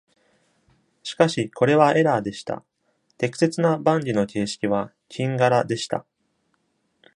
[1.03, 2.65] しかし、これはエラーでした。
[3.19, 6.07] 適切なバンギの形式は「キンガラ」でした。